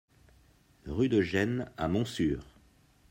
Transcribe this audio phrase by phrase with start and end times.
[0.87, 2.47] Rue de Gesnes à Montsûrs